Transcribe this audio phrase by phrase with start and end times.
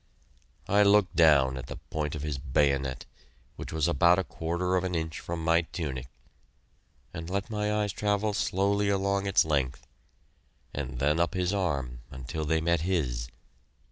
[0.67, 3.05] I looked down at the point of his bayonet,
[3.55, 6.07] which was about a quarter of an inch from my tunic,
[7.13, 9.85] and let my eyes travel slowly along its length,
[10.73, 13.27] and then up his arm until they met his!